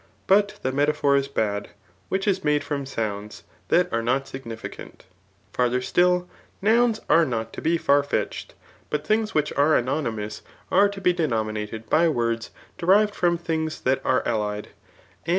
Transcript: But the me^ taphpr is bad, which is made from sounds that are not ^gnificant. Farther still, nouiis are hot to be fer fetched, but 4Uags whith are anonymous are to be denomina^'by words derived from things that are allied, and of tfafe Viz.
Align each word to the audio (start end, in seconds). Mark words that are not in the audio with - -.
But 0.25 0.57
the 0.63 0.71
me^ 0.71 0.87
taphpr 0.87 1.15
is 1.15 1.27
bad, 1.27 1.69
which 2.09 2.27
is 2.27 2.43
made 2.43 2.63
from 2.63 2.87
sounds 2.87 3.43
that 3.67 3.87
are 3.93 4.01
not 4.01 4.25
^gnificant. 4.25 5.01
Farther 5.53 5.79
still, 5.79 6.27
nouiis 6.63 6.99
are 7.07 7.23
hot 7.27 7.53
to 7.53 7.61
be 7.61 7.77
fer 7.77 8.01
fetched, 8.01 8.55
but 8.89 9.05
4Uags 9.07 9.33
whith 9.35 9.53
are 9.55 9.75
anonymous 9.75 10.41
are 10.71 10.89
to 10.89 10.99
be 10.99 11.13
denomina^'by 11.13 12.11
words 12.15 12.49
derived 12.79 13.13
from 13.13 13.37
things 13.37 13.81
that 13.81 14.03
are 14.03 14.27
allied, 14.27 14.69
and 14.69 14.69
of 14.69 14.69
tfafe 14.69 15.25
Viz. 15.25 15.29